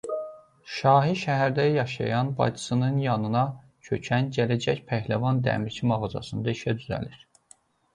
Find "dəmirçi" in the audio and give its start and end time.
5.51-5.93